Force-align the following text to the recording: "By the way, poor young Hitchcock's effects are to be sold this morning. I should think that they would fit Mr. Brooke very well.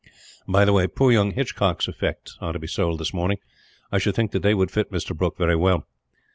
"By 0.47 0.65
the 0.65 0.73
way, 0.73 0.87
poor 0.87 1.11
young 1.11 1.33
Hitchcock's 1.33 1.87
effects 1.87 2.35
are 2.41 2.53
to 2.53 2.57
be 2.57 2.65
sold 2.65 2.99
this 2.99 3.13
morning. 3.13 3.37
I 3.91 3.99
should 3.99 4.15
think 4.15 4.31
that 4.31 4.41
they 4.41 4.55
would 4.55 4.71
fit 4.71 4.91
Mr. 4.91 5.15
Brooke 5.15 5.37
very 5.37 5.55
well. 5.55 5.85